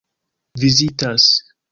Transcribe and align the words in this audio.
vizitas 0.57 1.23